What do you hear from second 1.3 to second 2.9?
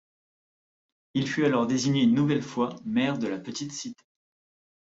alors désigné une nouvelle fois